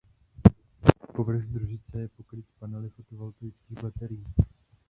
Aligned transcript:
Povrch 1.17 1.43
družic 1.45 1.93
je 1.97 2.07
pokryt 2.07 2.45
panely 2.59 2.89
fotovoltaických 2.89 3.81
baterií. 3.83 4.25